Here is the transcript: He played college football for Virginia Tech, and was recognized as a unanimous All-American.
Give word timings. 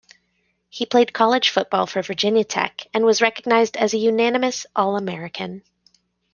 He 0.67 0.87
played 0.87 1.13
college 1.13 1.49
football 1.51 1.85
for 1.85 2.01
Virginia 2.01 2.43
Tech, 2.43 2.87
and 2.91 3.05
was 3.05 3.21
recognized 3.21 3.77
as 3.77 3.93
a 3.93 3.99
unanimous 3.99 4.65
All-American. 4.75 5.61